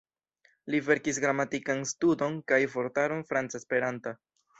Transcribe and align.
Li 0.75 0.77
verkis 0.85 1.19
gramatikan 1.25 1.83
studon 1.89 2.39
kaj 2.53 2.59
vortaron 2.77 3.21
franca-esperanta. 3.33 4.15